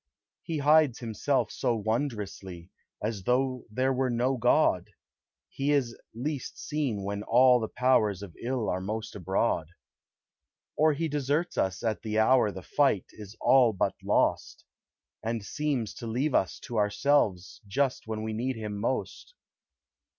He 0.41 0.57
hides 0.57 0.97
himself 0.97 1.51
so 1.51 1.75
wondrously, 1.75 2.71
As 3.03 3.25
though 3.25 3.65
there 3.69 3.93
were 3.93 4.09
no 4.09 4.35
God; 4.35 4.89
He 5.47 5.71
is 5.71 5.95
least 6.15 6.57
seen 6.57 7.03
when 7.03 7.21
all 7.21 7.59
the 7.59 7.67
powers 7.67 8.23
Of 8.23 8.35
ill 8.41 8.67
are 8.67 8.81
most 8.81 9.15
abroad. 9.15 9.67
Or 10.75 10.93
he 10.93 11.07
deserts 11.07 11.55
us 11.55 11.83
at 11.83 12.01
the 12.01 12.17
hour 12.17 12.51
The 12.51 12.63
fight 12.63 13.05
is 13.11 13.37
all 13.39 13.73
but 13.73 13.93
lost; 14.01 14.65
And 15.21 15.45
seems 15.45 15.93
to 15.93 16.07
leave 16.07 16.33
us 16.33 16.57
to 16.61 16.77
ourselves 16.79 17.61
Just 17.67 18.07
when 18.07 18.23
we 18.23 18.33
need 18.33 18.55
him 18.55 18.79
most. 18.79 19.35